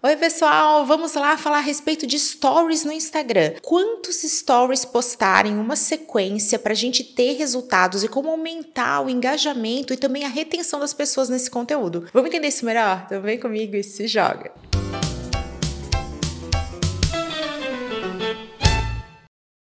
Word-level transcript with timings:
Oi, 0.00 0.14
pessoal, 0.14 0.86
vamos 0.86 1.14
lá 1.14 1.36
falar 1.36 1.58
a 1.58 1.60
respeito 1.60 2.06
de 2.06 2.16
stories 2.20 2.84
no 2.84 2.92
Instagram. 2.92 3.54
Quantos 3.62 4.22
stories 4.22 4.84
postar 4.84 5.44
em 5.44 5.58
uma 5.58 5.74
sequência 5.74 6.56
para 6.56 6.70
a 6.70 6.76
gente 6.76 7.02
ter 7.02 7.32
resultados 7.32 8.04
e 8.04 8.08
como 8.08 8.30
aumentar 8.30 9.00
o 9.00 9.10
engajamento 9.10 9.92
e 9.92 9.96
também 9.96 10.24
a 10.24 10.28
retenção 10.28 10.78
das 10.78 10.94
pessoas 10.94 11.28
nesse 11.28 11.50
conteúdo? 11.50 12.08
Vamos 12.12 12.28
entender 12.28 12.46
isso 12.46 12.64
melhor? 12.64 13.02
Então 13.06 13.20
vem 13.20 13.40
comigo 13.40 13.74
e 13.74 13.82
se 13.82 14.06
joga. 14.06 14.52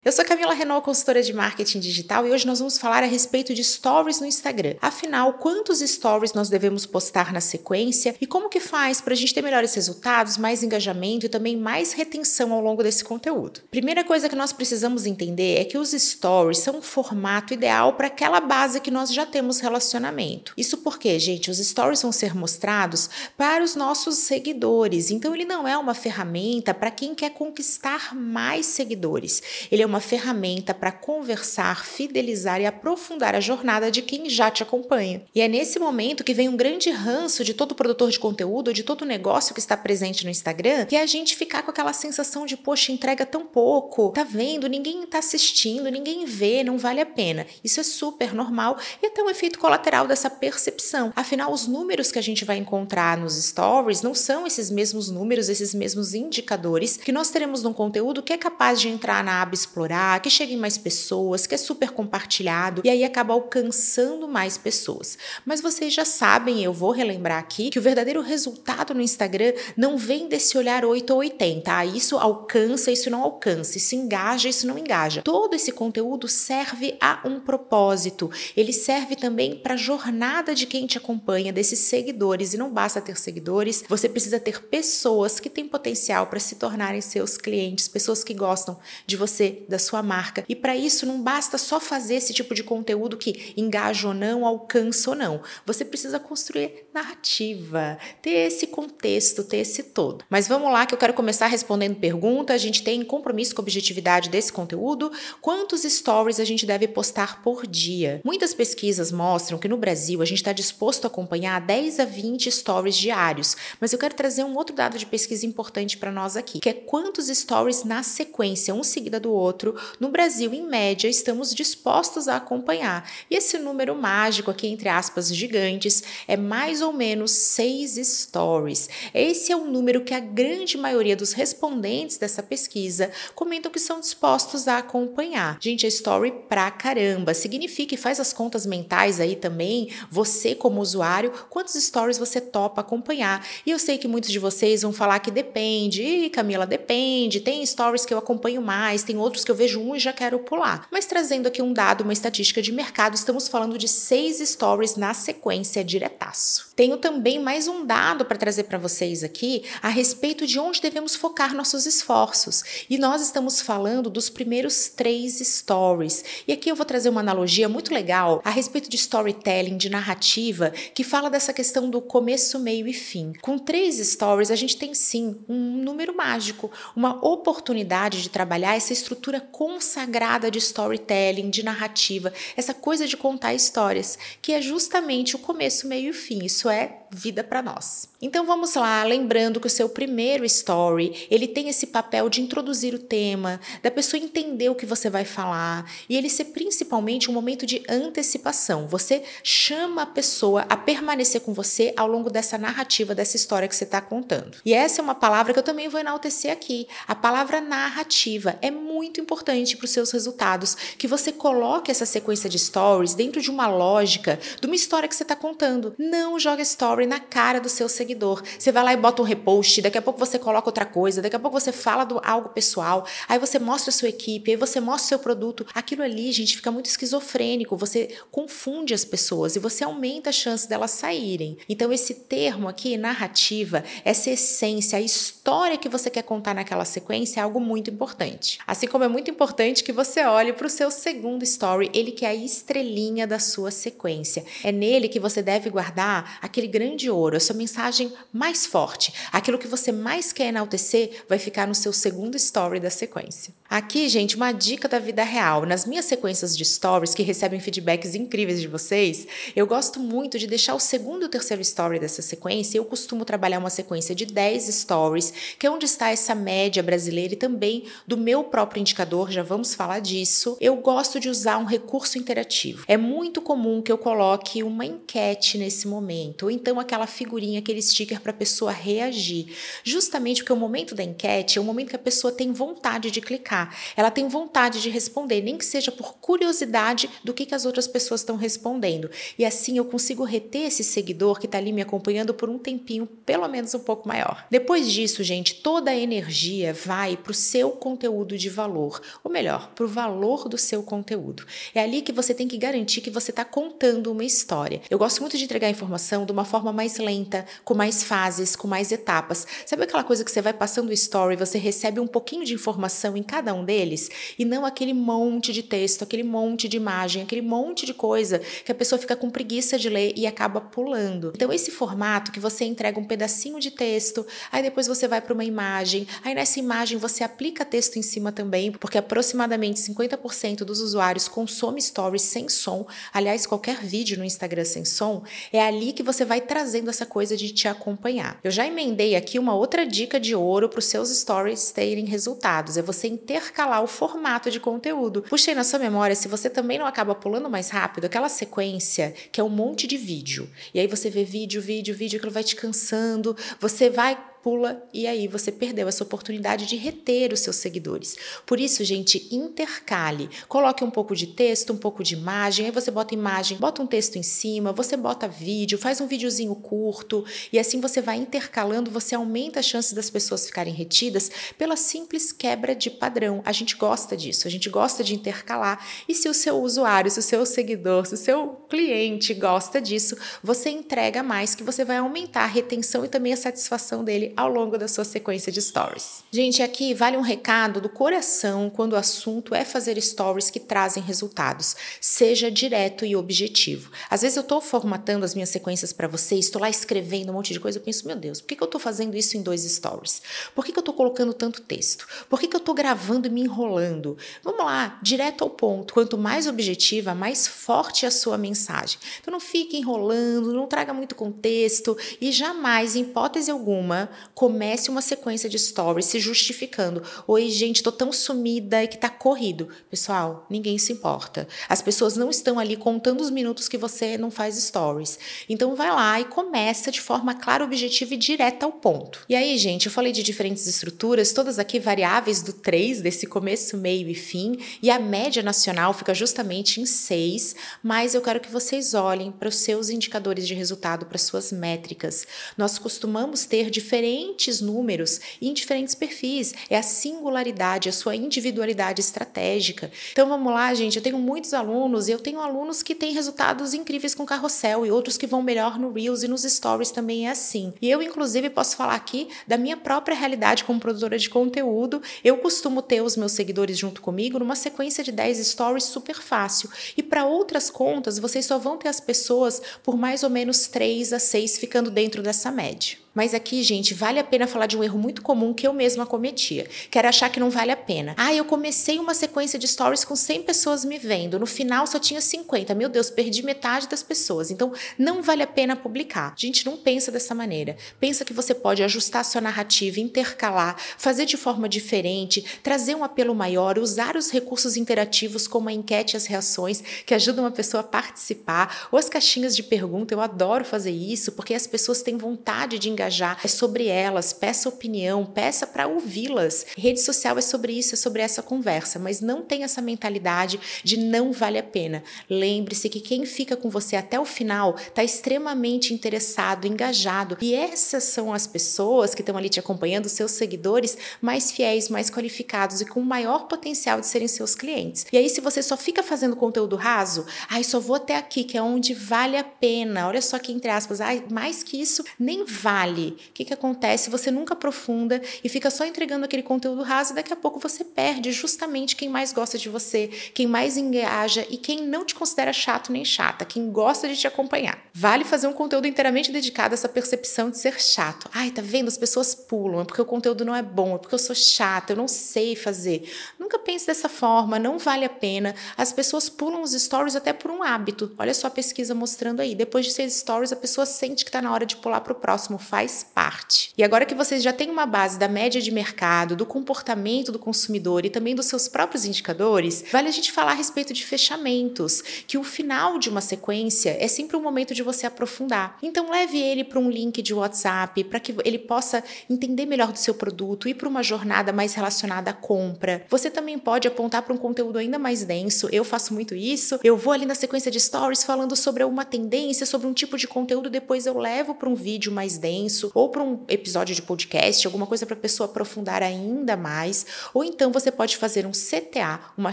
Eu 0.07 0.13
sou 0.13 0.25
Camila 0.25 0.55
Renault, 0.55 0.85
consultora 0.85 1.21
de 1.21 1.33
marketing 1.33 1.81
digital, 1.81 2.25
e 2.25 2.31
hoje 2.31 2.47
nós 2.47 2.61
vamos 2.61 2.79
falar 2.79 3.03
a 3.03 3.07
respeito 3.07 3.53
de 3.53 3.65
stories 3.65 4.21
no 4.21 4.27
Instagram. 4.29 4.77
Afinal, 4.81 5.33
quantos 5.33 5.81
stories 5.81 6.33
nós 6.33 6.49
devemos 6.49 6.87
postar 6.87 7.33
na 7.33 7.41
sequência 7.41 8.15
e 8.21 8.25
como 8.25 8.49
que 8.49 8.61
faz 8.61 9.01
para 9.01 9.15
a 9.15 9.17
gente 9.17 9.35
ter 9.35 9.43
melhores 9.43 9.75
resultados, 9.75 10.39
mais 10.39 10.63
engajamento 10.63 11.27
e 11.27 11.29
também 11.29 11.57
mais 11.57 11.93
retenção 11.93 12.53
ao 12.53 12.61
longo 12.61 12.85
desse 12.85 13.03
conteúdo? 13.03 13.63
Primeira 13.69 14.05
coisa 14.05 14.29
que 14.29 14.37
nós 14.37 14.53
precisamos 14.53 15.07
entender 15.07 15.59
é 15.59 15.65
que 15.65 15.77
os 15.77 15.91
stories 15.91 16.59
são 16.59 16.77
um 16.77 16.83
formato 16.83 17.53
ideal 17.53 17.95
para 17.95 18.07
aquela 18.07 18.39
base 18.39 18.81
que 18.81 18.93
nós 18.93 19.13
já 19.13 19.27
temos 19.27 19.59
relacionamento. 19.59 20.53
Isso 20.57 20.77
porque, 20.79 21.19
gente, 21.19 21.51
os 21.51 21.59
stories 21.59 22.03
vão 22.03 22.13
ser 22.13 22.33
mostrados 22.33 23.11
para 23.37 23.65
os 23.65 23.75
nossos 23.75 24.19
seguidores. 24.19 25.11
Então 25.11 25.35
ele 25.35 25.45
não 25.45 25.67
é 25.67 25.77
uma 25.77 25.95
ferramenta 25.95 26.73
para 26.73 26.93
quem 26.93 27.13
quer 27.13 27.31
conquistar 27.31 28.15
mais 28.15 28.67
seguidores. 28.67 29.43
Ele 29.69 29.83
é 29.83 29.87
uma 29.87 29.96
uma 29.97 30.01
ferramenta 30.01 30.75
para 30.75 30.93
conversar, 30.93 31.87
fidelizar 31.87 32.61
e 32.61 32.67
aprofundar 32.67 33.35
a 33.35 33.41
jornada 33.41 33.91
de 33.91 34.03
quem 34.03 34.29
já 34.29 34.51
te 34.51 34.63
acompanha. 34.63 35.23
E 35.35 35.41
é 35.41 35.49
nesse 35.49 35.79
momento 35.79 36.23
que 36.23 36.35
vem 36.35 36.51
um 36.51 36.57
grande 36.57 36.91
ranço 36.91 37.43
de 37.43 37.55
todo 37.55 37.75
produtor 37.75 38.11
de 38.11 38.19
conteúdo, 38.19 38.75
de 38.75 38.83
todo 38.83 39.07
negócio 39.07 39.55
que 39.55 39.61
está 39.61 39.75
presente 39.75 40.25
no 40.25 40.31
Instagram, 40.31 40.85
que 40.85 40.97
é 40.97 41.01
a 41.01 41.07
gente 41.07 41.35
ficar 41.35 41.63
com 41.63 41.71
aquela 41.71 41.95
sensação 41.95 42.45
de, 42.45 42.59
poxa, 42.59 42.93
entrega 42.93 43.25
tão 43.25 43.47
pouco, 43.47 44.11
tá 44.11 44.23
vendo? 44.23 44.69
Ninguém 44.69 45.05
está 45.05 45.19
assistindo, 45.19 45.91
ninguém 45.91 46.27
vê, 46.27 46.63
não 46.63 46.77
vale 46.77 47.01
a 47.01 47.07
pena. 47.07 47.47
Isso 47.65 47.81
é 47.81 47.83
super 47.83 48.35
normal 48.35 48.77
e 49.03 49.07
até 49.07 49.23
um 49.23 49.31
efeito 49.31 49.59
colateral 49.59 50.07
dessa 50.07 50.29
percepção. 50.29 51.11
Afinal, 51.17 51.51
os 51.51 51.67
números 51.67 52.13
que 52.13 52.19
a 52.19 52.23
gente 52.23 52.45
vai 52.45 52.59
encontrar 52.59 53.17
nos 53.17 53.43
stories 53.43 54.03
não 54.03 54.15
são 54.15 54.47
esses 54.47 54.71
mesmos 54.71 55.11
números, 55.11 55.49
esses 55.49 55.73
mesmos 55.73 56.13
indicadores 56.13 56.99
que 56.99 57.13
nós 57.13 57.31
teremos 57.31 57.63
num 57.63 57.73
conteúdo 57.73 58.23
que 58.23 58.35
é 58.35 58.37
capaz 58.37 58.79
de 58.79 58.89
entrar 58.89 59.25
na 59.25 59.41
aba 59.41 59.55
explorar 59.55 59.86
que 60.23 60.31
cheguem 60.31 60.57
mais 60.57 60.77
pessoas, 60.77 61.47
que 61.47 61.55
é 61.55 61.59
super 61.59 61.91
compartilhado 61.91 62.83
e 62.85 62.91
aí 62.91 63.05
acaba 63.05 63.35
alcançando 63.35 64.29
mais 64.29 64.59
pessoas. 64.59 65.17
Mas 65.45 65.61
vocês 65.61 65.93
já 65.93 66.05
sabem, 66.05 66.63
eu 66.63 66.73
vou 66.73 66.91
relembrar 66.91 67.39
aqui, 67.39 67.71
que 67.71 67.79
o 67.79 67.83
verdadeiro 67.83 68.21
resultado 68.21 68.95
no 68.95 69.01
Instagram 69.01 69.53
não 69.77 69.97
vem 69.97 70.29
desse 70.29 70.59
olhar 70.59 70.85
8 70.85 71.11
ou 71.11 71.19
80. 71.21 71.77
Ah, 71.77 71.87
isso 71.87 72.17
alcança, 72.17 72.91
isso 72.91 73.11
não 73.11 73.23
alcança, 73.23 73.79
isso 73.79 73.95
engaja, 73.95 74.49
isso 74.49 74.67
não 74.67 74.79
engaja. 74.79 75.23
Todo 75.23 75.55
esse 75.55 75.73
conteúdo 75.73 76.29
serve 76.29 76.97
a 77.01 77.21
um 77.25 77.41
propósito. 77.41 78.31
Ele 78.57 78.73
serve 78.73 79.17
também 79.17 79.57
para 79.57 79.75
a 79.75 79.77
jornada 79.77 80.55
de 80.55 80.67
quem 80.67 80.87
te 80.87 80.99
acompanha, 80.99 81.53
desses 81.53 81.81
seguidores. 81.81 82.55
E 82.55 82.59
não 82.59 82.71
basta 82.71 83.01
ter 83.01 83.17
seguidores, 83.17 83.85
você 83.89 84.09
precisa 84.09 84.41
ter 84.41 84.63
pessoas 84.65 85.41
que 85.41 85.51
têm 85.51 85.69
potencial 85.69 86.27
para 86.27 86.41
se 86.41 86.57
tornarem 86.57 87.01
seus 87.01 87.37
clientes, 87.37 87.89
pessoas 87.89 88.25
que 88.25 88.35
gostam 88.35 88.79
de 89.07 89.17
você, 89.17 89.65
da 89.69 89.76
sua 89.79 90.03
marca. 90.03 90.45
E 90.49 90.55
para 90.55 90.77
isso 90.77 91.07
não 91.07 91.23
basta 91.23 91.59
só 91.59 91.81
fazer 91.81 92.17
esse 92.17 92.33
tipo 92.33 92.55
de 92.55 92.63
conteúdo 92.63 93.17
que 93.17 93.55
engaja 93.57 94.09
ou 94.09 94.15
não, 94.15 94.47
alcança 94.47 95.11
ou 95.11 95.17
não. 95.17 95.43
Você 95.65 95.85
precisa 95.85 96.19
construir 96.19 96.87
narrativa, 96.93 97.99
ter 98.23 98.47
esse 98.47 98.67
contexto, 98.67 99.45
ter 99.45 99.59
esse 99.59 99.83
todo. 99.83 100.25
Mas 100.31 100.49
vamos 100.49 100.73
lá 100.73 100.87
que 100.87 100.95
eu 100.95 100.99
quero 100.99 101.15
começar 101.15 101.47
respondendo 101.47 101.97
pergunta. 101.97 102.53
A 102.53 102.59
gente 102.59 102.83
tem 102.83 103.05
compromisso 103.05 103.55
com 103.55 103.61
a 103.61 103.65
objetividade 103.65 104.29
desse 104.29 104.53
conteúdo. 104.53 105.13
Quantos 105.41 105.83
stories 105.83 106.41
a 106.41 106.45
gente 106.45 106.67
deve 106.67 106.89
postar 106.89 107.43
por 107.43 107.67
dia? 107.67 108.21
Muitas 108.25 108.55
pesquisas 108.55 109.13
mostram 109.13 109.59
que 109.59 109.69
no 109.69 109.77
Brasil 109.77 110.23
a 110.23 110.25
gente 110.25 110.39
está 110.39 110.53
disposto 110.53 111.05
a 111.05 111.09
acompanhar 111.09 111.61
10 111.61 112.01
a 112.01 112.05
20 112.05 112.51
stories 112.51 112.97
diários. 112.97 113.57
Mas 113.81 113.93
eu 113.93 113.99
quero 113.99 114.15
trazer 114.15 114.45
um 114.45 114.57
outro 114.57 114.75
dado 114.75 114.99
de 114.99 115.07
pesquisa 115.07 115.47
importante 115.47 115.99
para 115.99 116.13
nós 116.13 116.37
aqui, 116.37 116.61
que 116.61 116.69
é 116.69 116.73
quantos 116.73 117.27
stories 117.27 117.85
na 117.85 118.03
sequência, 118.03 118.75
um 118.75 118.83
seguida 118.83 119.21
do 119.21 119.33
outro 119.33 119.56
outro, 119.57 119.75
no 119.99 120.11
Brasil, 120.11 120.53
em 120.53 120.63
média, 120.63 121.09
estamos 121.09 121.55
dispostos 121.55 122.29
a 122.29 122.37
acompanhar. 122.37 123.09
E 123.31 123.37
esse 123.37 123.59
número 123.59 123.95
mágico, 123.95 124.51
aqui 124.51 124.67
entre 124.67 124.89
aspas, 124.89 125.35
gigantes, 125.35 126.03
é 126.29 126.37
mais 126.37 126.83
ou 126.83 126.93
menos 126.93 127.31
seis 127.31 127.95
stories. 127.97 128.89
Esse 129.15 129.51
é 129.51 129.57
o 129.57 129.65
número 129.65 130.05
que 130.05 130.13
a 130.13 130.21
grande 130.21 130.77
maioria 130.77 131.17
dos 131.17 131.33
respondentes 131.33 132.19
dessa 132.19 132.43
pesquisa 132.43 133.11
comentam 133.35 133.73
que 133.73 133.81
são 133.81 133.99
dispostos 133.99 134.69
a 134.69 134.79
acompanhar. 134.79 135.57
Gente, 135.61 135.87
é 135.87 135.89
story 135.89 136.33
pra 136.49 136.71
caramba. 136.71 137.33
Significa 137.33 137.95
e 137.95 137.99
faz 137.99 138.21
as 138.21 138.33
contas 138.33 138.67
mentais 138.67 139.21
aí 139.21 139.37
também, 139.37 139.89
você 140.11 140.55
como 140.55 140.81
usuário, 140.83 141.33
quantos 141.49 141.75
stories 141.75 142.19
você 142.19 142.41
topa 142.41 142.83
acompanhar. 142.83 143.47
E 143.65 143.71
eu 143.71 143.79
sei 143.79 143.97
que 143.97 144.07
muitos 144.07 144.31
de 144.31 144.39
vocês 144.39 144.83
vão 144.83 144.93
falar 144.93 145.19
que 145.21 145.31
depende. 145.31 146.03
Ih, 146.03 146.31
Camila, 146.31 146.67
depende. 146.67 147.41
Tem 147.41 147.65
stories 147.65 148.05
que 148.05 148.13
eu 148.13 148.19
acompanho 148.19 148.61
mais, 148.61 149.03
tem 149.03 149.17
outros 149.17 149.46
que 149.47 149.51
eu 149.51 149.55
vejo 149.55 149.81
um 149.81 149.95
e 149.95 149.99
já 150.01 150.13
quero 150.13 150.41
pular. 150.41 150.87
Mas 150.91 151.07
trazendo 151.07 151.47
aqui 151.47 151.63
um 151.63 151.73
dado, 151.73 152.03
uma 152.03 152.13
estatística 152.13 152.61
de 152.61 152.73
mercado, 152.73 153.15
estamos 153.15 153.47
falando 153.47 153.79
de 153.79 153.87
seis 153.87 154.39
stories 154.47 154.97
na 154.97 155.15
sequência 155.15 155.85
diretaço. 155.85 156.73
Tenho 156.75 156.99
também 156.99 157.39
mais 157.39 157.69
um 157.69 157.87
dado 157.87 158.25
para 158.25 158.37
trazer 158.37 158.65
para 158.65 158.77
vocês 158.77 159.23
aqui 159.23 159.63
a 159.81 159.89
respeito 159.89 160.47
de 160.47 160.59
onde 160.59 160.83
devemos 160.83 161.15
focar 161.15 161.55
nossos 161.55 161.87
esforços. 161.87 162.65
E 162.91 162.99
nós 162.99 163.23
estamos 163.23 163.61
falando 163.61 164.11
dos 164.11 164.29
primeiros 164.29 164.89
três 164.89 165.39
stories. 165.39 166.25
E 166.47 166.53
aqui 166.53 166.69
eu 166.69 166.77
vou 166.77 166.85
trazer 166.85 167.09
uma 167.09 167.21
analogia 167.21 167.69
muito 167.69 167.95
legal 167.95 168.43
a 168.45 168.51
respeito 168.51 168.91
de 168.91 168.97
storytelling, 168.97 169.77
de 169.77 169.89
narrativa, 169.89 170.71
que 170.93 171.05
fala 171.05 171.31
dessa 171.31 171.53
questão 171.53 171.89
do 171.89 172.01
começo, 172.03 172.59
meio 172.59 172.89
e 172.89 172.93
fim. 172.93 173.33
Com 173.41 173.57
três 173.59 173.97
stories, 173.99 174.51
a 174.51 174.57
gente 174.57 174.77
tem 174.77 174.93
sim 174.93 175.37
um 175.49 175.83
número 175.83 176.17
mágico, 176.17 176.71
uma 176.97 177.25
oportunidade 177.25 178.21
de 178.21 178.29
trabalhar 178.29 178.75
essa 178.77 178.93
estrutura 178.93 179.36
consagrada 179.41 180.51
de 180.51 180.59
storytelling, 180.59 181.51
de 181.51 181.63
narrativa, 181.63 182.33
essa 182.57 182.75
coisa 182.75 183.07
de 183.07 183.17
contar 183.17 183.55
histórias, 183.55 184.19
que 184.41 184.53
é 184.53 184.61
justamente 184.61 185.37
o 185.37 185.39
começo, 185.39 185.87
meio 185.87 186.11
e 186.11 186.13
fim. 186.13 186.45
Isso 186.45 186.69
é 186.69 187.06
vida 187.11 187.45
para 187.45 187.63
nós. 187.63 188.09
Então 188.21 188.47
vamos 188.47 188.75
lá, 188.75 189.03
lembrando 189.05 189.61
que 189.61 189.67
o 189.67 189.71
seu 189.71 189.89
primeiro 189.89 190.45
story, 190.45 191.27
ele 191.31 191.47
tem 191.47 191.69
esse 191.69 191.89
papel 191.89 192.29
de 192.29 192.41
introduzir 192.41 192.95
o 192.95 192.99
tema, 192.99 193.61
da 193.83 193.91
pessoa 193.91 194.23
entender 194.23 194.69
o 194.69 194.75
que 194.75 194.87
você 194.87 195.09
vai 195.11 195.25
falar, 195.25 195.91
e 196.09 196.17
ele 196.17 196.29
ser 196.29 196.47
principalmente 196.47 197.31
um 197.31 197.35
momento 197.35 197.67
de 197.67 197.83
antecipação. 197.89 198.87
Você 198.89 199.23
chama 199.43 200.03
a 200.03 200.07
pessoa 200.07 200.67
a 200.69 200.77
permanecer 200.77 201.41
com 201.41 201.53
você 201.53 201.93
ao 201.97 202.09
longo 202.09 202.31
dessa 202.31 202.59
narrativa, 202.59 203.15
dessa 203.15 203.37
história 203.37 203.69
que 203.69 203.77
você 203.77 203.85
está 203.85 204.01
contando. 204.01 204.59
E 204.65 204.75
essa 204.75 205.01
é 205.01 205.05
uma 205.05 205.15
palavra 205.15 205.53
que 205.53 205.59
eu 205.59 205.63
também 205.63 205.89
vou 205.89 206.01
enaltecer 206.01 206.51
aqui. 206.51 206.87
A 207.07 207.15
palavra 207.15 207.61
narrativa 207.61 208.59
é 208.61 208.71
muito 208.71 209.21
importante 209.21 209.77
para 209.77 209.85
os 209.85 209.91
seus 209.91 210.11
resultados, 210.11 210.75
que 210.99 211.07
você 211.07 211.33
coloque 211.33 211.91
essa 211.91 212.07
sequência 212.07 212.49
de 212.49 212.59
stories 212.59 213.15
dentro 213.15 213.41
de 213.41 213.51
uma 213.51 213.67
lógica 213.67 214.39
de 214.61 214.67
uma 214.67 214.77
história 214.77 215.09
que 215.09 215.15
você 215.15 215.23
está 215.23 215.37
contando. 215.37 215.95
Não 215.99 216.39
joga 216.39 216.63
story 216.63 217.06
story 217.07 217.09
na 217.09 217.21
cara 217.21 217.61
do 217.61 217.69
seu 217.69 217.89
seguidor. 217.89 218.43
Você 218.59 218.73
vai 218.73 218.83
lá 218.83 218.93
e 218.93 218.97
bota 218.97 219.23
um 219.23 219.25
repost, 219.25 219.81
daqui 219.81 219.97
a 219.97 220.03
pouco 220.03 220.19
você 220.19 220.39
coloca 220.39 220.69
outra 220.69 220.85
coisa, 220.85 221.23
daqui 221.23 221.37
a 221.37 221.39
pouco 221.39 221.59
você 221.59 221.73
fala 221.73 222.05
do 222.05 222.21
algo 222.25 222.49
pessoal, 222.51 223.07
aí 223.29 223.39
você 223.39 223.59
mostra 223.59 223.91
a 223.91 223.93
sua 223.93 224.09
equipe, 224.09 224.51
aí 224.51 224.57
você 224.57 224.81
mostra 224.81 225.05
o 225.05 225.09
seu 225.09 225.19
produto. 225.19 225.65
Aquilo 225.73 226.03
ali, 226.03 226.33
gente, 226.33 226.57
fica 226.57 226.71
muito 226.71 226.87
esquizofrênico, 226.87 227.77
você 227.77 228.09
confunde 228.31 228.93
as 228.93 229.05
pessoas 229.05 229.57
e 229.57 229.59
você 229.59 229.85
aumenta 229.85 230.31
a 230.31 230.33
chance 230.33 230.69
delas 230.69 230.91
saírem. 230.91 231.57
Então 231.69 231.93
esse 231.93 232.15
termo 232.15 232.69
aqui, 232.69 232.97
narrativa, 232.97 233.85
essa 234.05 234.31
essência, 234.31 234.99
a 234.99 235.03
história 235.03 235.79
que 235.79 235.89
você 235.89 236.11
quer 236.11 236.23
contar 236.23 236.55
naquela 236.55 236.85
sequência 236.85 237.41
é 237.41 237.43
algo 237.43 237.61
muito 237.61 237.91
importante. 237.91 238.59
Assim 238.67 238.87
como 238.87 239.05
é 239.05 239.09
muito 239.09 239.31
importante 239.31 239.85
que 239.85 239.93
você 239.93 240.25
olhe 240.25 240.53
para 240.53 240.67
o 240.67 240.71
seu 240.71 240.91
segundo 240.91 241.43
story, 241.45 241.91
ele 241.95 242.11
que 242.11 242.25
é 242.25 242.29
a 242.29 242.35
estrelinha 242.35 243.27
da 243.27 243.39
sua 243.39 243.71
sequência. 243.71 244.45
É 244.65 244.73
nele 244.73 245.09
que 245.09 245.21
você 245.21 245.43
deve 245.43 245.71
guardar 245.71 246.39
aquele 246.41 246.67
grande 246.67 246.86
grande 246.87 247.11
ouro, 247.11 247.37
a 247.37 247.41
sua 247.41 247.57
mensagem 247.57 248.13
mais 248.33 248.65
forte, 248.65 249.13
aquilo 249.33 249.59
que 249.59 249.67
você 249.67 249.91
mais 249.91 250.33
quer 250.33 250.49
enaltecer, 250.49 251.25
vai 251.29 251.39
ficar 251.39 251.67
no 251.67 251.75
seu 251.75 251.93
segundo 251.93 252.37
story 252.37 252.79
da 252.79 252.91
sequência. 252.91 253.53
Aqui, 253.69 254.09
gente, 254.09 254.37
uma 254.37 254.53
dica 254.53 254.87
da 254.87 255.01
vida 255.01 255.25
real. 255.25 255.67
Nas 255.67 255.85
minhas 255.85 256.05
sequências 256.05 256.57
de 256.57 256.65
stories 256.65 257.17
que 257.17 257.23
recebem 257.25 257.59
feedbacks 257.59 258.15
incríveis 258.15 258.61
de 258.61 258.69
vocês, 258.69 259.27
eu 259.57 259.67
gosto 259.67 259.99
muito 259.99 260.39
de 260.39 260.47
deixar 260.47 260.77
o 260.77 260.81
segundo 260.81 261.23
e 261.23 261.27
o 261.27 261.29
terceiro 261.29 261.61
story 261.63 261.99
dessa 261.99 262.23
sequência. 262.23 262.79
Eu 262.79 262.85
costumo 262.85 263.25
trabalhar 263.25 263.59
uma 263.59 263.71
sequência 263.71 264.15
de 264.15 264.25
10 264.25 264.73
stories, 264.73 265.33
que 265.59 265.67
é 265.67 265.71
onde 265.71 265.85
está 265.85 266.11
essa 266.11 266.33
média 266.33 266.81
brasileira 266.81 267.35
e 267.35 267.37
também 267.37 267.85
do 268.07 268.17
meu 268.17 268.45
próprio 268.45 268.81
indicador, 268.81 269.33
já 269.33 269.43
vamos 269.43 269.75
falar 269.75 269.99
disso. 269.99 270.57
Eu 270.61 270.77
gosto 270.77 271.19
de 271.19 271.29
usar 271.29 271.59
um 271.59 271.65
recurso 271.65 272.19
interativo. 272.19 272.85
É 272.87 272.97
muito 272.97 273.43
comum 273.43 273.83
que 273.83 273.91
eu 273.91 273.99
coloque 273.99 274.63
uma 274.63 274.87
enquete 274.87 275.59
nesse 275.59 275.89
momento, 275.89 276.45
ou 276.45 276.51
então 276.53 276.76
dão 276.77 276.81
aquela 276.81 277.07
figurinha, 277.07 277.59
aquele 277.59 277.81
sticker 277.81 278.21
para 278.21 278.31
a 278.31 278.35
pessoa 278.35 278.71
reagir. 278.71 279.55
Justamente 279.83 280.43
porque 280.43 280.53
o 280.53 280.57
momento 280.57 280.95
da 280.95 281.03
enquete 281.03 281.59
é 281.59 281.61
o 281.61 281.65
momento 281.65 281.91
que 281.91 281.97
a 281.97 281.99
pessoa 281.99 282.33
tem 282.33 282.53
vontade 282.53 283.11
de 283.11 283.21
clicar, 283.21 283.75
ela 283.97 284.11
tem 284.11 284.29
vontade 284.29 284.81
de 284.81 284.91
responder, 284.91 285.41
nem 285.41 285.57
que 285.57 285.65
seja 285.65 285.91
por 285.91 286.15
curiosidade 286.19 287.09
do 287.25 287.33
que, 287.33 287.47
que 287.47 287.55
as 287.55 287.65
outras 287.65 287.87
pessoas 287.87 288.21
estão 288.21 288.37
respondendo. 288.37 289.11
E 289.39 289.45
assim 289.45 289.79
eu 289.79 289.85
consigo 289.85 290.25
reter 290.25 290.67
esse 290.67 290.85
seguidor 290.85 291.39
que 291.41 291.47
está 291.47 291.59
ali 291.59 291.73
me 291.73 291.83
acompanhando 291.83 292.35
por 292.35 292.49
um 292.49 292.59
tempinho, 292.59 293.07
pelo 293.07 293.49
menos 293.49 293.75
um 293.75 293.81
pouco 293.81 294.07
maior. 294.07 294.47
Depois 294.51 294.91
disso, 294.91 295.23
gente, 295.23 295.57
toda 295.57 295.91
a 295.91 295.97
energia 295.97 296.75
vai 296.75 297.17
para 297.17 297.33
o 297.33 297.35
seu 297.35 297.71
conteúdo 297.71 298.37
de 298.37 298.49
valor, 298.49 299.01
ou 299.25 299.31
melhor, 299.31 299.71
para 299.75 299.85
o 299.85 299.89
valor 299.89 300.49
do 300.49 300.59
seu 300.59 300.83
conteúdo. 300.83 301.45
É 301.75 301.81
ali 301.81 302.03
que 302.03 302.13
você 302.13 302.35
tem 302.35 302.47
que 302.47 302.59
garantir 302.59 303.01
que 303.01 303.11
você 303.11 303.31
está 303.31 303.45
contando 303.45 304.13
uma 304.13 304.25
história. 304.25 304.83
Eu 304.91 304.99
gosto 304.99 305.21
muito 305.21 305.39
de 305.39 305.45
entregar 305.45 305.71
informação 305.71 306.27
de 306.27 306.33
uma 306.33 306.45
forma 306.45 306.66
mais 306.73 306.99
lenta, 306.99 307.47
com 307.65 307.75
mais 307.75 308.03
fases, 308.03 308.57
com 308.57 308.69
mais 308.69 308.93
etapas. 308.93 309.47
Sabe 309.65 309.85
aquela 309.85 310.05
coisa 310.05 310.25
que 310.25 310.31
você 310.31 310.43
vai 310.43 310.53
passando 310.53 310.89
o 310.89 310.93
story, 310.93 311.37
você 311.37 311.59
recebe 311.59 312.01
um 312.01 312.07
pouquinho 312.07 312.45
de 312.45 312.55
informação 312.55 313.17
em 313.17 313.23
cada 313.23 313.53
um 313.55 313.65
deles 313.65 314.11
e 314.39 314.45
não 314.45 314.65
aquele 314.65 314.95
monte 314.95 315.53
de 315.53 315.63
texto, 315.63 316.03
aquele 316.03 316.23
monte 316.23 316.69
de 316.69 316.77
imagem, 316.77 317.23
aquele 317.23 317.43
monte 317.43 317.87
de 317.87 317.95
coisa 317.95 318.41
que 318.65 318.73
a 318.73 318.75
pessoa 318.75 318.99
fica 318.99 319.17
com 319.17 319.31
preguiça 319.31 319.79
de 319.79 319.89
ler 319.89 320.13
e 320.17 320.27
acaba 320.27 320.61
pulando. 320.61 321.33
Então 321.35 321.53
esse 321.53 321.71
formato 321.71 322.33
que 322.33 322.41
você 322.41 322.65
entrega 322.65 322.99
um 322.99 323.05
pedacinho 323.05 323.61
de 323.61 323.71
texto, 323.71 324.27
aí 324.51 324.63
depois 324.63 324.87
você 324.87 325.09
vai 325.09 325.21
para 325.21 325.35
uma 325.35 325.45
imagem, 325.45 326.07
aí 326.25 326.35
nessa 326.35 326.59
imagem 326.59 326.99
você 326.99 327.25
aplica 327.25 327.65
texto 327.65 327.97
em 327.97 328.03
cima 328.03 328.33
também, 328.33 328.73
porque 328.73 328.99
aproximadamente 328.99 329.81
50% 329.81 330.59
dos 330.59 330.81
usuários 330.81 331.29
consome 331.29 331.81
stories 331.81 332.23
sem 332.23 332.49
som. 332.49 332.87
Aliás, 333.13 333.47
qualquer 333.47 333.81
vídeo 333.81 334.19
no 334.19 334.25
Instagram 334.25 334.65
sem 334.65 334.85
som, 334.85 335.23
é 335.53 335.63
ali 335.63 335.93
que 335.93 336.03
você 336.03 336.25
vai 336.25 336.41
trazendo 336.57 336.89
essa 336.89 337.05
coisa 337.05 337.37
de 337.37 337.53
te 337.53 337.69
acompanhar. 337.69 338.41
Eu 338.43 338.51
já 338.51 338.67
emendei 338.67 339.15
aqui 339.15 339.39
uma 339.39 339.55
outra 339.55 339.85
dica 339.85 340.19
de 340.19 340.35
ouro 340.35 340.71
para 340.71 340.79
os 340.79 340.87
seus 340.87 341.11
stories 341.11 341.71
terem 341.71 342.07
resultados, 342.07 342.79
é 342.79 342.83
você 342.83 343.09
intercalar 343.09 343.83
o 343.83 343.87
formato 343.87 344.51
de 344.51 344.59
conteúdo. 344.59 345.21
Puxei 345.29 345.55
na 345.55 345.63
sua 345.63 345.79
memória 345.79 346.17
se 346.17 346.29
você 346.29 346.49
também 346.49 346.79
não 346.79 346.87
acaba 346.87 347.15
pulando 347.15 347.51
mais 347.51 347.69
rápido, 347.69 348.07
aquela 348.07 348.31
sequência 348.31 349.13
que 349.31 349.39
é 349.39 349.45
um 349.45 349.51
monte 349.51 349.87
de 349.87 349.99
vídeo. 349.99 350.49
E 350.73 350.81
aí 350.81 350.87
você 350.87 351.11
vê 351.11 351.25
vídeo, 351.25 351.61
vídeo, 351.61 351.95
vídeo, 351.95 352.17
aquilo 352.17 352.33
vai 352.33 352.43
te 352.43 352.57
cansando, 352.57 353.37
você 353.61 353.91
vai 353.91 354.19
pula 354.47 354.81
e 354.95 355.09
aí 355.09 355.27
você 355.27 355.51
perdeu 355.51 355.89
essa 355.89 356.05
oportunidade 356.05 356.67
de 356.67 356.77
reter 356.77 357.33
os 357.33 357.41
seus 357.41 357.57
seguidores. 357.57 358.17
Por 358.47 358.61
isso, 358.61 358.85
gente, 358.85 359.27
intercale. 359.35 360.31
Coloque 360.47 360.85
um 360.85 360.91
pouco 360.91 361.17
de 361.17 361.27
texto, 361.27 361.73
um 361.73 361.77
pouco 361.77 362.05
de 362.05 362.15
imagem, 362.15 362.67
aí 362.67 362.71
você 362.71 362.93
bota 362.93 363.13
imagem, 363.13 363.59
bota 363.59 363.83
um 363.83 363.89
texto 363.89 364.15
em 364.15 364.23
cima, 364.23 364.73
você 364.73 364.97
bota 364.97 365.27
vídeo, 365.27 365.77
faz 365.77 366.01
um 366.01 366.07
videozinho 366.07 366.55
curto 366.55 367.25
e 367.53 367.59
assim 367.59 367.81
você 367.81 368.01
vai 368.01 368.19
intercalando, 368.19 368.89
você 368.89 369.17
aumenta 369.17 369.59
as 369.59 369.67
chances 369.67 369.93
das 369.93 370.09
pessoas 370.11 370.47
ficarem 370.47 370.73
retidas 370.73 371.29
pela 371.59 371.75
simples 371.75 372.31
quebra 372.31 372.73
de 372.73 372.89
padrão. 372.89 373.43
A 373.45 373.51
gente 373.51 373.75
gosta 373.75 374.17
disso, 374.17 374.47
a 374.47 374.51
gente 374.51 374.71
gosta 374.71 375.03
de 375.03 375.13
intercalar 375.13 375.85
e 376.09 376.15
se 376.15 376.29
o 376.29 376.35
seu 376.35 376.63
usuário, 376.63 377.11
se 377.11 377.19
o 377.19 377.23
seu 377.23 377.45
seguidor, 377.45 378.07
se 378.07 378.15
o 378.15 378.17
seu 378.17 378.65
cliente 378.71 379.35
gosta 379.35 379.81
disso, 379.81 380.17
você 380.41 380.71
entrega 380.71 381.21
mais 381.21 381.57
que 381.57 381.65
você 381.65 381.85
vai 381.85 381.97
aumentar 381.97 382.45
a 382.45 382.47
retenção 382.47 383.05
e 383.05 383.09
também 383.09 383.33
a 383.33 383.37
satisfação 383.37 384.05
dele 384.05 384.36
ao 384.37 384.49
longo 384.49 384.77
da 384.77 384.87
sua 384.87 385.05
sequência 385.05 385.51
de 385.51 385.63
stories. 385.63 386.25
Gente, 386.31 386.63
aqui 386.63 386.93
vale 386.93 387.17
um 387.17 387.23
recado 387.23 387.81
do 387.81 387.89
coração 387.89 388.69
quando 388.69 388.93
o 388.93 388.97
assunto 388.97 389.55
é 389.55 389.65
fazer 389.65 390.01
stories 390.01 390.51
que 390.51 390.61
trazem 390.61 391.03
resultados. 391.03 391.75
Seja 392.01 392.51
direto 392.51 393.05
e 393.05 393.17
objetivo. 393.17 393.91
Às 394.11 394.23
vezes 394.23 394.37
eu 394.37 394.43
estou 394.43 394.61
formatando 394.61 395.25
as 395.25 395.35
minhas 395.35 395.49
sequências 395.49 395.93
para 395.93 396.07
vocês, 396.07 396.45
estou 396.45 396.61
lá 396.61 396.69
escrevendo 396.69 397.31
um 397.31 397.35
monte 397.35 397.53
de 397.53 397.61
coisa, 397.61 397.79
eu 397.79 397.83
penso, 397.83 398.07
meu 398.07 398.17
Deus, 398.17 398.41
por 398.41 398.49
que, 398.49 398.57
que 398.57 398.63
eu 398.63 398.67
estou 398.67 398.81
fazendo 398.81 399.17
isso 399.17 399.37
em 399.37 399.43
dois 399.43 399.63
stories? 399.63 400.21
Por 400.55 400.65
que, 400.65 400.73
que 400.73 400.79
eu 400.79 400.83
estou 400.83 400.95
colocando 400.95 401.33
tanto 401.33 401.63
texto? 401.63 402.07
Por 402.29 402.39
que, 402.39 402.47
que 402.47 402.57
eu 402.57 402.61
estou 402.61 402.75
gravando 402.75 403.27
e 403.27 403.31
me 403.31 403.43
enrolando? 403.43 404.17
Vamos 404.43 404.65
lá, 404.65 404.99
direto 405.03 405.45
ao 405.45 405.51
ponto. 405.51 405.95
Quanto 405.95 406.19
mais 406.19 406.47
objetiva, 406.47 407.15
mais 407.15 407.47
forte 407.47 408.05
a 408.05 408.11
sua 408.11 408.37
mensagem. 408.37 408.99
Então 409.21 409.33
não 409.33 409.41
fique 409.41 409.77
enrolando, 409.77 410.53
não 410.53 410.67
traga 410.67 410.93
muito 410.93 411.15
contexto 411.15 411.97
e 412.21 412.31
jamais, 412.33 412.97
em 412.97 413.03
hipótese 413.03 413.51
alguma, 413.51 414.11
comece 414.35 414.91
uma 414.91 415.03
sequência 415.03 415.49
de 415.49 415.59
stories 415.59 416.07
se 416.07 416.19
justificando. 416.19 417.03
Oi, 417.27 417.49
gente, 417.51 417.83
tô 417.83 417.93
tão 417.93 418.13
sumida 418.13 418.83
e 418.83 418.89
que 418.89 418.99
tá 418.99 419.09
corrido. 419.09 419.69
Pessoal, 419.91 420.47
ninguém 420.49 420.79
se 420.79 420.93
importa. 420.93 421.47
As 421.69 421.83
pessoas 421.83 422.17
não 422.17 422.31
estão 422.31 422.59
ali 422.59 422.77
contando 422.77 423.21
os 423.21 423.31
minutos 423.31 423.69
que 423.69 423.79
você 423.79 424.17
não 424.17 424.31
faz 424.31 424.57
stories. 424.57 425.19
Então 425.49 425.75
vai 425.75 425.91
lá 425.91 426.21
e 426.21 426.25
começa 426.25 426.91
de 426.91 427.01
forma 427.01 427.35
clara, 427.35 427.65
objetiva 427.65 428.15
e 428.15 428.17
direta 428.17 428.67
ao 428.67 428.73
ponto. 428.73 429.25
E 429.29 429.35
aí, 429.35 429.57
gente, 429.59 429.87
eu 429.87 429.93
falei 429.93 430.13
de 430.13 430.23
diferentes 430.23 430.67
estruturas, 430.67 431.33
todas 431.33 431.59
aqui 431.59 431.79
variáveis 431.79 432.43
do 432.43 432.53
3, 432.53 433.01
desse 433.01 433.27
começo, 433.27 433.77
meio 433.77 434.09
e 434.09 434.15
fim, 434.15 434.59
e 434.83 434.91
a 434.91 434.99
média 434.99 435.43
nacional 435.43 435.93
fica 435.93 436.15
justamente 436.15 436.81
em 436.81 436.87
6, 436.87 437.55
mas 437.83 438.15
eu 438.15 438.23
quero 438.23 438.41
que 438.41 438.51
vocês 438.51 438.95
olhem 438.95 439.31
para 439.31 439.49
os 439.49 439.57
seus 439.57 439.91
indicadores 439.91 440.47
de 440.47 440.55
resultado, 440.55 441.07
para 441.07 441.19
suas 441.19 441.53
métricas. 441.53 442.27
Nós 442.57 442.79
costumamos 442.79 443.45
ter 443.45 443.71
diferentes 443.71 444.16
diferentes 444.17 444.61
números 444.61 445.21
e 445.41 445.49
em 445.49 445.53
diferentes 445.53 445.95
perfis. 445.95 446.55
É 446.71 446.77
a 446.77 446.83
singularidade, 446.83 447.89
a 447.89 447.93
sua 447.93 448.17
individualidade 448.17 449.01
estratégica. 449.01 449.91
Então 450.13 450.29
vamos 450.29 450.53
lá, 450.53 450.73
gente. 450.75 450.97
Eu 450.97 451.03
tenho 451.03 451.19
muitos 451.19 451.53
alunos 451.53 452.09
e 452.09 452.13
eu 452.13 452.19
tenho 452.19 452.41
alunos 452.41 452.83
que 452.83 452.95
têm 452.95 453.13
resultados 453.13 453.75
incríveis 453.75 454.15
com 454.15 454.25
carrossel 454.25 454.87
e 454.87 454.91
outros 454.91 455.17
que 455.17 455.27
vão 455.27 455.43
melhor 455.43 455.79
no 455.79 455.93
Reels 455.93 456.23
e 456.23 456.29
nos 456.29 456.43
Stories 456.43 456.91
também 456.91 457.27
é 457.27 457.31
assim. 457.31 457.73
E 457.81 457.91
eu, 457.91 458.03
inclusive, 458.03 458.51
posso 458.51 458.77
falar 458.77 458.95
aqui 458.95 459.29
da 459.47 459.57
minha 459.57 459.77
própria 459.77 460.17
realidade 460.17 460.65
como 460.65 460.81
produtora 460.81 461.19
de 461.19 461.29
conteúdo. 461.29 462.01
Eu 462.25 462.39
costumo 462.39 462.83
ter 462.83 463.03
os 463.03 463.17
meus 463.17 463.33
seguidores 463.33 463.79
junto 463.79 464.01
comigo 464.01 464.39
numa 464.39 464.57
sequência 464.57 465.03
de 465.03 465.13
10 465.13 465.47
stories 465.47 465.85
super 465.85 466.17
fácil. 466.17 466.71
E 466.97 467.03
para 467.03 467.25
outras 467.25 467.71
contas, 467.71 468.19
vocês 468.19 468.47
só 468.47 468.59
vão 468.59 468.77
ter 468.77 468.89
as 468.89 469.01
pessoas 469.01 469.61
por 469.83 469.97
mais 469.97 470.23
ou 470.23 470.31
menos 470.31 470.67
3 470.67 471.13
a 471.13 471.19
6 471.19 471.59
ficando 471.59 471.91
dentro 471.91 472.23
dessa 472.23 472.51
média. 472.51 473.06
Mas 473.17 473.33
aqui, 473.33 473.63
gente, 473.63 473.95
vale 473.95 474.19
a 474.19 474.25
pena 474.25 474.47
falar 474.47 474.67
de 474.67 474.77
um 474.77 474.85
erro 474.85 474.99
muito 474.99 475.23
comum 475.23 475.55
que 475.55 475.67
eu 475.67 475.73
mesma 475.73 476.05
cometia, 476.05 476.67
que 476.91 476.99
era 476.99 477.09
achar 477.09 477.31
que 477.31 477.41
não 477.41 477.49
vale 477.49 477.73
a 477.73 477.77
pena. 477.77 478.15
Ah, 478.15 478.35
eu 478.35 478.45
comecei 478.45 478.99
uma 478.99 479.15
sequência 479.15 479.59
de 479.59 479.67
stories 479.67 480.05
com 480.05 480.15
100 480.15 480.43
pessoas 480.43 480.85
me 480.85 480.99
vendo, 480.99 481.39
no 481.39 481.47
final 481.47 481.87
só 481.87 481.99
tinha 481.99 482.21
50. 482.21 482.75
Meu 482.75 482.91
Deus, 482.91 483.09
perdi 483.09 483.43
metade 483.43 483.89
das 483.89 484.03
pessoas. 484.03 484.51
Então, 484.51 484.71
não 484.99 485.23
vale 485.23 485.43
a 485.43 485.47
pena 485.47 485.75
publicar. 485.75 486.35
A 486.35 486.39
gente 486.39 486.67
não 486.67 486.77
pensa 486.77 487.11
dessa 487.11 487.35
maneira. 487.35 487.79
Pensa 487.99 488.23
que 488.23 488.35
você 488.35 488.55
pode 488.55 488.83
ajustar 488.83 489.25
sua 489.25 489.41
narrativa, 489.41 489.99
intercalar, 489.99 490.77
fazer 490.99 491.25
de 491.25 491.39
forma 491.39 491.71
diferente, 491.71 492.45
trazer 492.63 492.95
um 492.95 493.03
apelo 493.03 493.35
maior, 493.35 493.79
usar 493.79 494.15
os 494.15 494.31
recursos 494.31 494.77
interativos 494.77 495.49
como 495.49 495.71
a 495.71 495.73
enquete 495.73 496.17
e 496.17 496.19
as 496.19 496.27
reações, 496.27 496.83
que 497.07 497.15
ajudam 497.15 497.47
a 497.47 497.51
pessoa 497.51 497.81
a 497.81 497.85
participar, 497.85 498.89
ou 498.93 498.99
as 498.99 499.09
caixinhas 499.09 499.57
de 499.57 499.63
pergunta. 499.63 500.13
Eu 500.13 500.21
adoro 500.21 500.67
fazer 500.67 500.91
isso, 500.91 501.33
porque 501.33 501.55
as 501.55 501.67
pessoas 501.67 502.03
têm 502.03 502.19
vontade 502.19 502.79
de 502.79 502.91
engajar 502.91 503.06
engajar, 503.07 503.39
é 503.45 503.49
sobre 503.49 503.87
elas, 503.87 504.33
peça 504.33 504.69
opinião, 504.69 505.25
peça 505.25 505.67
para 505.67 505.87
ouvi-las. 505.87 506.67
Rede 506.77 507.01
social 507.01 507.39
é 507.39 507.41
sobre 507.41 507.73
isso, 507.73 507.95
é 507.95 507.97
sobre 507.97 508.23
essa 508.23 508.43
conversa, 508.43 508.99
mas 508.99 509.21
não 509.21 509.43
tem 509.43 509.63
essa 509.63 509.81
mentalidade 509.81 510.59
de 510.83 510.99
não 510.99 511.33
vale 511.33 511.59
a 511.59 511.63
pena. 511.63 512.03
Lembre-se 512.29 512.89
que 512.89 513.01
quem 513.01 513.25
fica 513.25 513.57
com 513.57 513.71
você 513.71 513.97
até 513.97 514.19
o 514.19 514.25
final 514.25 514.77
está 514.77 515.05
extremamente 515.05 515.95
interessado, 515.95 516.67
engajado, 516.67 517.39
e 517.41 517.55
essas 517.55 518.05
são 518.05 518.33
as 518.33 518.47
pessoas 518.47 519.15
que 519.15 519.23
estão 519.23 519.37
ali 519.37 519.49
te 519.49 519.61
acompanhando, 519.61 520.09
seus 520.09 520.33
seguidores 520.33 520.99
mais 521.21 521.53
fiéis, 521.53 521.89
mais 521.89 522.11
qualificados 522.11 522.81
e 522.81 522.87
com 522.87 523.01
maior 523.01 523.47
potencial 523.47 524.01
de 524.01 524.07
serem 524.07 524.29
seus 524.29 524.55
clientes. 524.55 525.07
E 525.13 525.17
aí, 525.17 525.29
se 525.29 525.41
você 525.41 525.63
só 525.63 525.77
fica 525.77 526.03
fazendo 526.03 526.37
conteúdo 526.37 526.77
raso, 526.77 527.25
ai, 527.49 527.63
só 527.63 527.79
vou 527.79 527.97
até 527.97 528.17
aqui, 528.17 528.45
que 528.45 528.59
é 528.59 528.63
onde 528.63 528.95
vale 528.95 529.37
a 529.37 529.45
pena. 529.45 530.09
Olha 530.09 530.21
só 530.21 530.37
aqui 530.37 530.53
entre 530.53 530.71
aspas, 530.71 531.01
ai, 531.01 531.25
mais 531.31 531.63
que 531.63 531.81
isso 531.81 532.05
nem 532.19 532.45
vale 532.45 532.96
O 533.03 533.33
que, 533.33 533.45
que 533.45 533.55
acontece? 533.55 534.11
Você 534.11 534.31
nunca 534.31 534.55
aprofunda 534.55 535.21
e 535.43 535.49
fica 535.49 535.71
só 535.71 535.85
entregando 535.85 536.25
aquele 536.25 536.43
conteúdo 536.43 536.83
raso 536.83 537.13
e 537.13 537.17
daqui 537.17 537.33
a 537.33 537.37
pouco 537.37 537.61
você 537.61 537.85
perde 537.85 538.33
justamente 538.33 538.97
quem 538.97 539.09
mais 539.09 539.33
gosta 539.33 539.59
de 539.59 539.69
você, 539.69 540.09
quem 540.35 540.47
mais 540.47 540.77
engaja 540.77 541.47
e 541.51 541.57
quem 541.57 541.83
não 541.83 542.05
te 542.05 542.15
considera 542.15 542.53
chato 542.53 542.93
nem 542.93 543.05
chata, 543.05 543.45
quem 543.45 543.71
gosta 543.71 544.09
de 544.09 544.17
te 544.17 544.27
acompanhar. 544.27 544.79
Vale 544.93 545.25
fazer 545.25 545.47
um 545.47 545.53
conteúdo 545.53 545.87
inteiramente 545.87 546.33
dedicado 546.33 546.73
a 546.73 546.77
essa 546.77 546.89
percepção 546.89 547.51
de 547.51 547.59
ser 547.59 547.81
chato. 547.81 548.29
Ai, 548.33 548.51
tá 548.51 548.63
vendo? 548.63 548.89
As 548.89 548.97
pessoas 548.97 549.35
pulam, 549.35 549.83
é 549.83 549.85
porque 549.85 550.01
o 550.01 550.07
conteúdo 550.07 550.45
não 550.45 550.55
é 550.55 550.63
bom, 550.63 550.95
é 550.95 550.99
porque 550.99 551.15
eu 551.15 551.19
sou 551.19 551.35
chata, 551.35 551.93
eu 551.93 551.97
não 551.97 552.09
sei 552.09 552.57
fazer. 552.57 553.11
Nunca 553.39 553.59
pense 553.59 553.87
dessa 553.87 554.09
forma, 554.09 554.59
não 554.59 554.79
vale 554.79 555.05
a 555.05 555.11
pena. 555.11 555.55
As 555.77 555.93
pessoas 555.93 556.29
pulam 556.29 556.63
os 556.63 556.73
stories 556.73 557.17
até 557.17 557.33
por 557.33 557.51
um 557.51 557.63
hábito. 557.63 558.13
Olha 558.19 558.33
só 558.33 558.47
a 558.47 558.51
pesquisa 558.51 558.95
mostrando 558.95 559.41
aí. 559.41 559.55
Depois 559.55 559.87
de 559.87 559.93
seis 559.93 560.15
stories, 560.15 560.53
a 560.53 560.57
pessoa 560.57 560.87
sente 560.87 561.25
que 561.25 561.29
está 561.29 561.43
na 561.43 561.53
hora 561.53 561.67
de 561.67 561.77
pular 561.77 562.01
para 562.01 562.13
o 562.13 562.17
próximo 562.17 562.59
faz 562.77 563.03
parte. 563.03 563.73
E 563.79 563.83
agora 563.83 564.05
que 564.05 564.15
vocês 564.15 564.43
já 564.43 564.53
têm 564.53 564.69
uma 564.69 564.85
base 564.85 565.19
da 565.19 565.27
média 565.27 565.63
de 565.63 565.71
mercado, 565.71 566.37
do 566.37 566.45
comportamento 566.45 567.33
do 567.33 567.39
consumidor 567.39 568.05
e 568.05 568.11
também 568.11 568.35
dos 568.35 568.45
seus 568.45 568.69
próprios 568.69 569.07
indicadores, 569.07 569.83
vale 569.91 570.09
a 570.09 570.11
gente 570.11 570.31
falar 570.31 570.51
a 570.51 570.55
respeito 570.55 570.93
de 570.93 571.03
fechamentos, 571.03 572.03
que 572.27 572.37
o 572.37 572.45
final 572.45 572.99
de 572.99 573.09
uma 573.09 573.23
sequência 573.23 573.97
é 573.99 574.07
sempre 574.07 574.37
um 574.37 574.43
momento 574.43 574.75
de 574.75 574.83
você 574.83 575.07
aprofundar. 575.07 575.79
Então 575.83 576.11
leve 576.11 576.39
ele 576.39 576.65
para 576.65 576.79
um 576.79 576.91
link 576.91 577.23
de 577.23 577.33
WhatsApp 577.33 578.05
para 578.05 578.21
que 578.21 578.35
ele 578.45 578.59
possa 578.59 579.03
entender 579.31 579.65
melhor 579.65 579.91
do 579.91 579.99
seu 579.99 580.13
produto, 580.13 580.69
ir 580.69 580.75
para 580.75 580.87
uma 580.87 581.03
jornada 581.03 581.55
mais 581.55 581.73
relacionada 581.73 582.29
à 582.31 582.35
compra. 582.35 583.07
Você 583.09 583.31
também 583.31 583.59
pode 583.59 583.89
apontar 583.89 584.21
para 584.21 584.35
um 584.35 584.39
conteúdo 584.39 584.79
ainda 584.79 584.99
mais 584.99 585.25
denso. 585.25 585.67
Eu 585.73 585.83
faço 585.83 586.13
muito 586.13 586.35
isso. 586.35 586.79
Eu 586.85 586.99
vou 586.99 587.15
ali 587.15 587.25
na 587.25 587.35
sequência 587.35 587.71
de 587.71 587.81
stories 587.81 588.23
falando 588.23 588.55
sobre 588.55 588.85
uma 588.85 589.07
tendência, 589.07 589.65
sobre 589.65 589.87
um 589.87 589.95
tipo 589.95 590.19
de 590.19 590.29
conteúdo, 590.29 590.69
depois 590.69 591.07
eu 591.07 591.17
levo 591.19 591.55
para 591.55 591.71
um 591.71 591.75
vídeo 591.75 592.13
mais 592.13 592.37
denso 592.37 592.66
ou 592.95 593.09
para 593.09 593.23
um 593.23 593.45
episódio 593.49 593.95
de 593.95 594.03
podcast, 594.03 594.67
alguma 594.67 594.87
coisa 594.87 595.07
para 595.07 595.15
a 595.15 595.21
pessoa 595.21 595.49
aprofundar 595.49 596.03
ainda 596.03 596.57
mais. 596.57 597.07
Ou 597.33 597.45
então 597.45 597.73
você 597.73 597.91
pode 597.91 598.17
fazer 598.17 598.47
um 598.47 598.53
CTA, 598.53 599.21
uma 599.37 599.53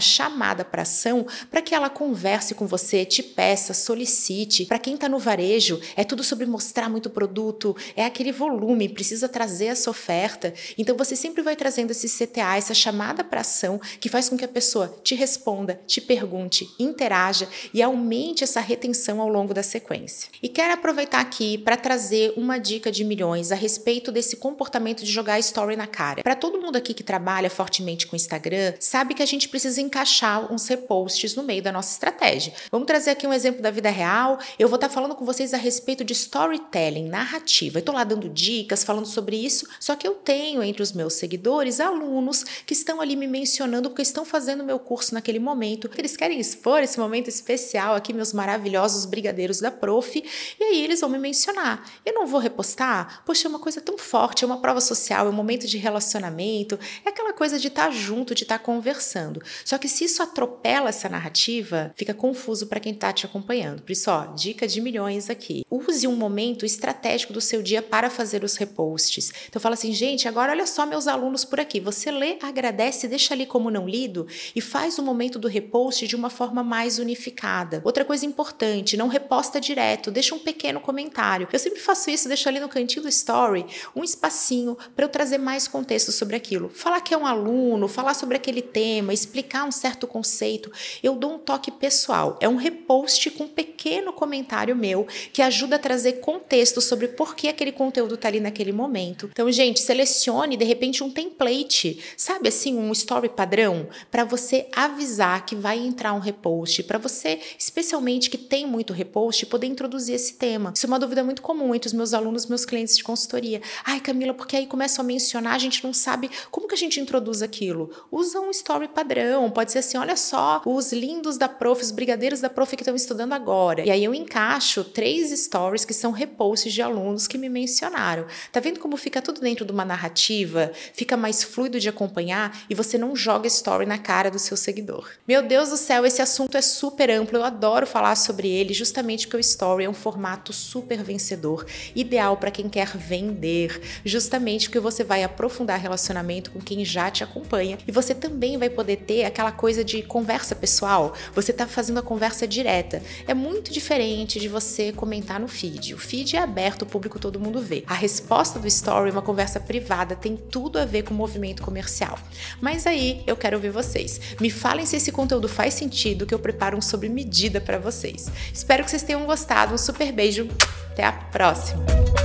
chamada 0.00 0.64
para 0.64 0.82
ação, 0.82 1.26
para 1.50 1.62
que 1.62 1.74
ela 1.74 1.88
converse 1.88 2.54
com 2.54 2.66
você, 2.66 3.04
te 3.04 3.22
peça, 3.22 3.74
solicite. 3.74 4.66
Para 4.66 4.78
quem 4.78 4.94
está 4.94 5.08
no 5.08 5.18
varejo, 5.18 5.80
é 5.96 6.04
tudo 6.04 6.22
sobre 6.22 6.46
mostrar 6.46 6.88
muito 6.88 7.10
produto, 7.10 7.76
é 7.96 8.04
aquele 8.04 8.32
volume, 8.32 8.88
precisa 8.88 9.28
trazer 9.28 9.66
essa 9.66 9.90
oferta. 9.90 10.52
Então 10.76 10.96
você 10.96 11.14
sempre 11.14 11.42
vai 11.42 11.56
trazendo 11.56 11.90
esse 11.90 12.08
CTA, 12.08 12.56
essa 12.56 12.74
chamada 12.74 13.22
para 13.22 13.40
ação, 13.40 13.80
que 14.00 14.08
faz 14.08 14.28
com 14.28 14.36
que 14.36 14.44
a 14.44 14.48
pessoa 14.48 14.94
te 15.02 15.14
responda, 15.14 15.80
te 15.86 16.00
pergunte, 16.00 16.68
interaja 16.78 17.48
e 17.72 17.82
aumente 17.82 18.44
essa 18.44 18.60
retenção 18.60 19.20
ao 19.20 19.28
longo 19.28 19.54
da 19.54 19.62
sequência. 19.62 20.30
E 20.42 20.48
quero 20.48 20.74
aproveitar 20.74 21.20
aqui 21.20 21.58
para 21.58 21.76
trazer 21.76 22.32
uma 22.36 22.58
dica 22.58 22.90
de 22.90 23.03
milhões 23.04 23.52
a 23.52 23.54
respeito 23.54 24.10
desse 24.10 24.36
comportamento 24.36 25.04
de 25.04 25.10
jogar 25.10 25.38
story 25.38 25.76
na 25.76 25.86
cara. 25.86 26.22
Para 26.22 26.34
todo 26.34 26.60
mundo 26.60 26.76
aqui 26.76 26.94
que 26.94 27.02
trabalha 27.02 27.50
fortemente 27.50 28.06
com 28.06 28.16
Instagram, 28.16 28.74
sabe 28.80 29.14
que 29.14 29.22
a 29.22 29.26
gente 29.26 29.48
precisa 29.48 29.80
encaixar 29.80 30.52
uns 30.52 30.66
reposts 30.66 31.34
no 31.34 31.42
meio 31.42 31.62
da 31.62 31.72
nossa 31.72 31.92
estratégia. 31.92 32.52
Vamos 32.70 32.86
trazer 32.86 33.10
aqui 33.10 33.26
um 33.26 33.32
exemplo 33.32 33.62
da 33.62 33.70
vida 33.70 33.90
real. 33.90 34.38
Eu 34.58 34.68
vou 34.68 34.76
estar 34.76 34.88
tá 34.88 34.94
falando 34.94 35.14
com 35.14 35.24
vocês 35.24 35.54
a 35.54 35.56
respeito 35.56 36.04
de 36.04 36.12
storytelling, 36.12 37.08
narrativa. 37.08 37.78
Eu 37.78 37.80
estou 37.80 37.94
lá 37.94 38.04
dando 38.04 38.28
dicas, 38.28 38.84
falando 38.84 39.06
sobre 39.06 39.36
isso, 39.36 39.66
só 39.78 39.94
que 39.94 40.06
eu 40.06 40.14
tenho 40.14 40.62
entre 40.62 40.82
os 40.82 40.92
meus 40.92 41.14
seguidores 41.14 41.80
alunos 41.80 42.44
que 42.66 42.72
estão 42.72 43.00
ali 43.00 43.16
me 43.16 43.26
mencionando 43.26 43.90
porque 43.90 44.02
estão 44.02 44.24
fazendo 44.24 44.64
meu 44.64 44.78
curso 44.78 45.14
naquele 45.14 45.38
momento. 45.38 45.90
Eles 45.96 46.16
querem 46.16 46.38
expor 46.38 46.82
esse 46.82 46.98
momento 46.98 47.28
especial 47.28 47.94
aqui, 47.94 48.12
meus 48.12 48.32
maravilhosos 48.32 49.04
brigadeiros 49.04 49.60
da 49.60 49.70
Prof. 49.70 50.24
E 50.58 50.64
aí 50.64 50.82
eles 50.82 51.00
vão 51.00 51.10
me 51.10 51.18
mencionar. 51.18 51.84
Eu 52.04 52.14
não 52.14 52.26
vou 52.26 52.40
repostar? 52.40 52.93
Poxa, 53.24 53.46
é 53.46 53.50
uma 53.50 53.58
coisa 53.58 53.80
tão 53.80 53.98
forte, 53.98 54.44
é 54.44 54.46
uma 54.46 54.60
prova 54.60 54.80
social, 54.80 55.26
é 55.26 55.30
um 55.30 55.32
momento 55.32 55.66
de 55.66 55.78
relacionamento, 55.78 56.78
é 57.04 57.10
coisa 57.34 57.58
de 57.58 57.68
estar 57.68 57.86
tá 57.86 57.90
junto, 57.90 58.34
de 58.34 58.44
estar 58.44 58.58
tá 58.58 58.64
conversando. 58.64 59.42
Só 59.64 59.76
que 59.76 59.88
se 59.88 60.04
isso 60.04 60.22
atropela 60.22 60.88
essa 60.88 61.08
narrativa, 61.08 61.92
fica 61.94 62.14
confuso 62.14 62.66
para 62.66 62.80
quem 62.80 62.92
está 62.92 63.12
te 63.12 63.26
acompanhando. 63.26 63.82
Por 63.82 63.92
isso, 63.92 64.10
ó, 64.10 64.26
dica 64.26 64.66
de 64.66 64.80
milhões 64.80 65.28
aqui. 65.28 65.64
Use 65.70 66.06
um 66.06 66.16
momento 66.16 66.64
estratégico 66.64 67.32
do 67.32 67.40
seu 67.40 67.62
dia 67.62 67.82
para 67.82 68.08
fazer 68.08 68.44
os 68.44 68.56
reposts. 68.56 69.32
Então 69.48 69.60
fala 69.60 69.74
assim, 69.74 69.92
gente, 69.92 70.28
agora 70.28 70.52
olha 70.52 70.66
só 70.66 70.86
meus 70.86 71.06
alunos 71.06 71.44
por 71.44 71.60
aqui. 71.60 71.80
Você 71.80 72.10
lê, 72.10 72.38
agradece, 72.42 73.08
deixa 73.08 73.34
ali 73.34 73.46
como 73.46 73.70
não 73.70 73.88
lido 73.88 74.26
e 74.54 74.60
faz 74.60 74.98
o 74.98 75.02
momento 75.02 75.38
do 75.38 75.48
repost 75.48 76.06
de 76.06 76.16
uma 76.16 76.30
forma 76.30 76.62
mais 76.62 76.98
unificada. 76.98 77.82
Outra 77.84 78.04
coisa 78.04 78.24
importante, 78.24 78.96
não 78.96 79.08
reposta 79.08 79.60
direto, 79.60 80.10
deixa 80.10 80.34
um 80.34 80.38
pequeno 80.38 80.80
comentário. 80.80 81.48
Eu 81.52 81.58
sempre 81.58 81.80
faço 81.80 82.10
isso, 82.10 82.28
deixo 82.28 82.48
ali 82.48 82.60
no 82.60 82.68
cantinho 82.68 83.02
do 83.02 83.08
story 83.08 83.66
um 83.94 84.04
espacinho 84.04 84.76
para 84.94 85.04
eu 85.04 85.08
trazer 85.08 85.38
mais 85.38 85.66
contexto 85.66 86.12
sobre 86.12 86.36
aquilo. 86.36 86.68
Falar 86.68 87.00
que 87.00 87.14
é 87.14 87.16
um 87.16 87.23
aluno, 87.26 87.88
falar 87.88 88.14
sobre 88.14 88.36
aquele 88.36 88.62
tema, 88.62 89.12
explicar 89.12 89.64
um 89.64 89.72
certo 89.72 90.06
conceito. 90.06 90.70
Eu 91.02 91.14
dou 91.14 91.34
um 91.34 91.38
toque 91.38 91.70
pessoal. 91.70 92.38
É 92.40 92.48
um 92.48 92.56
repost 92.56 93.30
com 93.30 93.44
um 93.44 93.48
pequeno 93.48 94.12
comentário 94.12 94.76
meu 94.76 95.06
que 95.32 95.42
ajuda 95.42 95.76
a 95.76 95.78
trazer 95.78 96.14
contexto 96.14 96.80
sobre 96.80 97.08
por 97.08 97.34
que 97.34 97.48
aquele 97.48 97.72
conteúdo 97.72 98.14
está 98.14 98.28
ali 98.28 98.40
naquele 98.40 98.72
momento. 98.72 99.28
Então, 99.32 99.50
gente, 99.50 99.80
selecione 99.80 100.56
de 100.56 100.64
repente 100.64 101.02
um 101.02 101.10
template, 101.10 102.02
sabe 102.16 102.48
assim, 102.48 102.76
um 102.76 102.92
story 102.92 103.28
padrão 103.28 103.88
para 104.10 104.24
você 104.24 104.68
avisar 104.72 105.44
que 105.44 105.56
vai 105.56 105.78
entrar 105.78 106.12
um 106.12 106.18
repost, 106.18 106.82
para 106.84 106.98
você, 106.98 107.40
especialmente 107.58 108.30
que 108.30 108.38
tem 108.38 108.66
muito 108.66 108.92
repost, 108.92 109.46
poder 109.46 109.66
introduzir 109.66 110.14
esse 110.14 110.34
tema. 110.34 110.72
Isso 110.74 110.86
é 110.86 110.88
uma 110.88 110.98
dúvida 110.98 111.24
muito 111.24 111.42
comum 111.42 111.74
entre 111.74 111.86
os 111.86 111.92
meus 111.92 112.14
alunos, 112.14 112.46
meus 112.46 112.64
clientes 112.64 112.96
de 112.96 113.04
consultoria. 113.04 113.60
Ai, 113.84 114.00
Camila, 114.00 114.34
porque 114.34 114.56
aí 114.56 114.66
começam 114.66 115.04
a 115.04 115.06
mencionar, 115.06 115.54
a 115.54 115.58
gente 115.58 115.82
não 115.82 115.92
sabe 115.92 116.30
como 116.50 116.68
que 116.68 116.74
a 116.74 116.78
gente 116.78 117.00
introduz 117.00 117.13
aquilo. 117.42 117.90
Usa 118.10 118.40
um 118.40 118.50
story 118.50 118.88
padrão, 118.88 119.50
pode 119.50 119.72
ser 119.72 119.78
assim, 119.78 119.96
olha 119.96 120.16
só, 120.16 120.62
os 120.64 120.92
lindos 120.92 121.36
da 121.36 121.48
prof, 121.48 121.82
os 121.82 121.90
brigadeiros 121.90 122.40
da 122.40 122.48
prof 122.48 122.76
que 122.76 122.82
estão 122.82 122.94
estudando 122.94 123.32
agora. 123.32 123.84
E 123.84 123.90
aí 123.90 124.04
eu 124.04 124.14
encaixo 124.14 124.84
três 124.84 125.30
stories 125.38 125.84
que 125.84 125.94
são 125.94 126.12
reposts 126.12 126.72
de 126.72 126.82
alunos 126.82 127.26
que 127.26 127.38
me 127.38 127.48
mencionaram. 127.48 128.26
Tá 128.52 128.60
vendo 128.60 128.80
como 128.80 128.96
fica 128.96 129.22
tudo 129.22 129.40
dentro 129.40 129.64
de 129.64 129.72
uma 129.72 129.84
narrativa? 129.84 130.72
Fica 130.92 131.16
mais 131.16 131.42
fluido 131.42 131.78
de 131.78 131.88
acompanhar 131.88 132.64
e 132.68 132.74
você 132.74 132.98
não 132.98 133.14
joga 133.14 133.46
story 133.46 133.86
na 133.86 133.98
cara 133.98 134.30
do 134.30 134.38
seu 134.38 134.56
seguidor. 134.56 135.10
Meu 135.26 135.42
Deus 135.42 135.70
do 135.70 135.76
céu, 135.76 136.04
esse 136.06 136.22
assunto 136.22 136.56
é 136.56 136.62
super 136.62 137.10
amplo, 137.10 137.38
eu 137.38 137.44
adoro 137.44 137.86
falar 137.86 138.16
sobre 138.16 138.48
ele, 138.48 138.74
justamente 138.74 139.26
porque 139.26 139.36
o 139.36 139.40
story 139.40 139.84
é 139.84 139.90
um 139.90 139.94
formato 139.94 140.52
super 140.52 141.02
vencedor, 141.02 141.66
ideal 141.94 142.36
para 142.36 142.50
quem 142.50 142.68
quer 142.68 142.96
vender, 142.96 143.80
justamente 144.04 144.68
porque 144.68 144.80
você 144.80 145.04
vai 145.04 145.22
aprofundar 145.22 145.80
relacionamento 145.80 146.50
com 146.50 146.60
quem 146.60 146.84
já 146.84 147.03
te 147.10 147.24
acompanha 147.24 147.78
e 147.86 147.92
você 147.92 148.14
também 148.14 148.58
vai 148.58 148.68
poder 148.68 148.96
ter 148.96 149.24
aquela 149.24 149.52
coisa 149.52 149.84
de 149.84 150.02
conversa 150.02 150.54
pessoal. 150.54 151.14
Você 151.34 151.50
está 151.50 151.66
fazendo 151.66 151.98
a 151.98 152.02
conversa 152.02 152.46
direta. 152.46 153.02
É 153.26 153.34
muito 153.34 153.72
diferente 153.72 154.38
de 154.38 154.48
você 154.48 154.92
comentar 154.92 155.40
no 155.40 155.48
feed. 155.48 155.94
O 155.94 155.98
feed 155.98 156.36
é 156.36 156.40
aberto, 156.40 156.82
o 156.82 156.86
público 156.86 157.18
todo 157.18 157.40
mundo 157.40 157.60
vê. 157.60 157.84
A 157.86 157.94
resposta 157.94 158.58
do 158.58 158.66
story 158.66 159.10
uma 159.10 159.22
conversa 159.22 159.60
privada, 159.60 160.14
tem 160.14 160.36
tudo 160.36 160.78
a 160.78 160.84
ver 160.84 161.02
com 161.02 161.14
o 161.14 161.16
movimento 161.16 161.62
comercial. 161.62 162.18
Mas 162.60 162.86
aí 162.86 163.22
eu 163.26 163.36
quero 163.36 163.56
ouvir 163.56 163.70
vocês. 163.70 164.20
Me 164.40 164.50
falem 164.50 164.84
se 164.84 164.96
esse 164.96 165.10
conteúdo 165.10 165.48
faz 165.48 165.74
sentido, 165.74 166.26
que 166.26 166.34
eu 166.34 166.38
preparo 166.38 166.76
um 166.76 166.82
sobre 166.82 167.08
medida 167.08 167.60
para 167.60 167.78
vocês. 167.78 168.30
Espero 168.52 168.84
que 168.84 168.90
vocês 168.90 169.02
tenham 169.02 169.24
gostado. 169.24 169.74
Um 169.74 169.78
super 169.78 170.12
beijo. 170.12 170.48
Até 170.92 171.04
a 171.04 171.12
próxima! 171.12 172.23